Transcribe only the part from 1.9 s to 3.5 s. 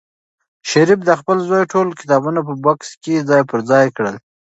کتابونه په بکس کې ځای